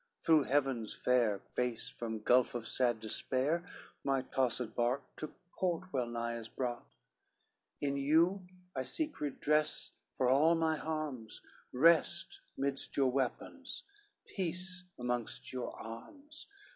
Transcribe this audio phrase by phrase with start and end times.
[0.23, 3.63] Through heaven's fair face from gulf of sad despair
[4.03, 6.89] My tossed bark to port well nigh is brought:
[7.81, 11.41] In you I seek redress for all my harms,
[11.71, 13.83] Rest, midst your weapons;
[14.25, 16.47] peace, amongst your arms.